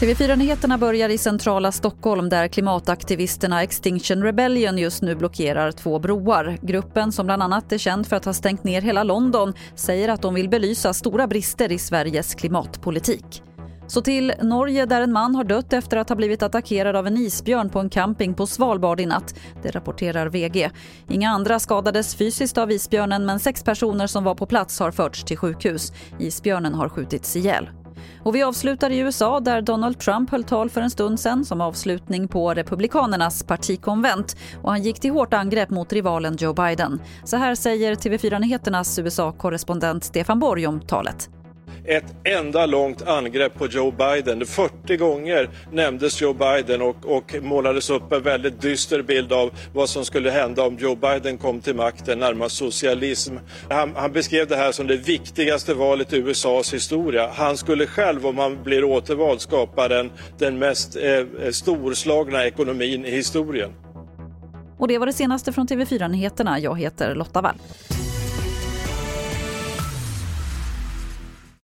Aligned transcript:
TV4-nyheterna 0.00 0.78
börjar 0.78 1.08
i 1.08 1.18
centrala 1.18 1.72
Stockholm 1.72 2.28
där 2.28 2.48
klimataktivisterna 2.48 3.62
Extinction 3.62 4.22
Rebellion 4.22 4.78
just 4.78 5.02
nu 5.02 5.14
blockerar 5.14 5.72
två 5.72 5.98
broar. 5.98 6.58
Gruppen, 6.62 7.12
som 7.12 7.26
bland 7.26 7.42
annat 7.42 7.72
är 7.72 7.78
känd 7.78 8.06
för 8.06 8.16
att 8.16 8.24
ha 8.24 8.32
stängt 8.32 8.64
ner 8.64 8.82
hela 8.82 9.02
London, 9.02 9.54
säger 9.74 10.08
att 10.08 10.22
de 10.22 10.34
vill 10.34 10.48
belysa 10.48 10.92
stora 10.92 11.26
brister 11.26 11.72
i 11.72 11.78
Sveriges 11.78 12.34
klimatpolitik. 12.34 13.42
Så 13.86 14.00
till 14.00 14.32
Norge 14.42 14.86
där 14.86 15.02
en 15.02 15.12
man 15.12 15.34
har 15.34 15.44
dött 15.44 15.72
efter 15.72 15.96
att 15.96 16.08
ha 16.08 16.16
blivit 16.16 16.42
attackerad 16.42 16.96
av 16.96 17.06
en 17.06 17.16
isbjörn 17.16 17.70
på 17.70 17.78
en 17.78 17.90
camping 17.90 18.34
på 18.34 18.46
Svalbard 18.46 19.00
i 19.00 19.06
natt. 19.06 19.34
Det 19.62 19.70
rapporterar 19.70 20.26
VG. 20.26 20.70
Inga 21.08 21.30
andra 21.30 21.58
skadades 21.58 22.14
fysiskt 22.14 22.58
av 22.58 22.70
isbjörnen 22.72 23.26
men 23.26 23.40
sex 23.40 23.62
personer 23.64 24.06
som 24.06 24.24
var 24.24 24.34
på 24.34 24.46
plats 24.46 24.80
har 24.80 24.90
förts 24.90 25.24
till 25.24 25.38
sjukhus. 25.38 25.92
Isbjörnen 26.18 26.74
har 26.74 26.88
skjutits 26.88 27.36
ihjäl. 27.36 27.68
Och 28.22 28.34
vi 28.34 28.42
avslutar 28.42 28.90
i 28.90 28.98
USA 28.98 29.40
där 29.40 29.62
Donald 29.62 29.98
Trump 29.98 30.30
höll 30.30 30.44
tal 30.44 30.70
för 30.70 30.80
en 30.80 30.90
stund 30.90 31.20
sen 31.20 31.44
som 31.44 31.60
avslutning 31.60 32.28
på 32.28 32.54
Republikanernas 32.54 33.42
partikonvent 33.42 34.36
och 34.62 34.70
han 34.70 34.82
gick 34.82 35.00
till 35.00 35.10
hårt 35.10 35.34
angrepp 35.34 35.70
mot 35.70 35.92
rivalen 35.92 36.36
Joe 36.36 36.52
Biden. 36.52 37.00
Så 37.24 37.36
här 37.36 37.54
säger 37.54 37.94
TV4 37.94 38.38
Nyheternas 38.38 38.98
USA-korrespondent 38.98 40.04
Stefan 40.04 40.38
Borg 40.38 40.66
om 40.66 40.80
talet 40.80 41.30
ett 41.84 42.04
enda 42.24 42.66
långt 42.66 43.08
angrepp 43.08 43.54
på 43.54 43.66
Joe 43.66 43.90
Biden. 43.90 44.46
40 44.46 44.96
gånger 44.96 45.48
nämndes 45.72 46.20
Joe 46.20 46.32
Biden 46.32 46.82
och, 46.82 46.96
och 47.16 47.34
målades 47.42 47.90
upp 47.90 48.12
en 48.12 48.22
väldigt 48.22 48.60
dyster 48.60 49.02
bild 49.02 49.32
av 49.32 49.50
vad 49.74 49.88
som 49.88 50.04
skulle 50.04 50.30
hända 50.30 50.62
om 50.62 50.76
Joe 50.76 50.94
Biden 50.94 51.38
kom 51.38 51.60
till 51.60 51.74
makten, 51.74 52.18
närmast 52.18 52.56
socialism. 52.56 53.36
Han, 53.70 53.92
han 53.96 54.12
beskrev 54.12 54.46
det 54.46 54.56
här 54.56 54.72
som 54.72 54.86
det 54.86 54.96
viktigaste 54.96 55.74
valet 55.74 56.12
i 56.12 56.16
USAs 56.16 56.74
historia. 56.74 57.30
Han 57.34 57.56
skulle 57.56 57.86
själv, 57.86 58.26
om 58.26 58.38
han 58.38 58.62
blir 58.62 58.84
återvald, 58.84 59.40
skapa 59.40 59.88
den, 59.88 60.10
den 60.38 60.58
mest 60.58 60.96
eh, 60.96 61.50
storslagna 61.50 62.46
ekonomin 62.46 63.04
i 63.04 63.10
historien. 63.10 63.70
Och 64.78 64.88
det 64.88 64.98
var 64.98 65.06
det 65.06 65.12
senaste 65.12 65.52
från 65.52 65.68
TV4 65.68 66.08
Nyheterna. 66.08 66.60
Jag 66.60 66.78
heter 66.78 67.14
Lotta 67.14 67.40
Wall. 67.40 67.54